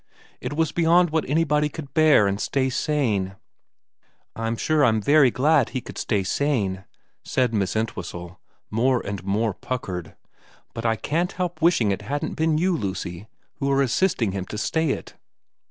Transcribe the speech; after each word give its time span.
It 0.39 0.53
was 0.53 0.71
beyond 0.71 1.11
what 1.11 1.29
anybody 1.29 1.69
could 1.69 1.93
bear 1.93 2.25
and 2.25 2.41
stay 2.41 2.71
sane 2.71 3.35
''I'm 4.35 4.55
sure 4.57 4.83
I'm 4.83 4.99
very 4.99 5.29
glad 5.29 5.69
he 5.69 5.83
should 5.85 5.99
stay 5.99 6.23
sane,' 6.23 6.85
said 7.23 7.53
Miss 7.53 7.75
Entwhistle, 7.75 8.41
more 8.71 9.05
and 9.05 9.23
more 9.23 9.53
puckered,' 9.53 10.15
but 10.73 10.87
I 10.87 10.95
can't 10.95 11.33
help 11.33 11.61
wishing 11.61 11.91
it 11.91 12.01
hadn't 12.01 12.33
been 12.33 12.57
you, 12.57 12.75
Lucy, 12.75 13.27
who 13.57 13.69
are 13.69 13.83
assisting 13.83 14.31
him 14.31 14.45
to 14.45 14.57
stay 14.57 14.89
it.' 14.89 15.13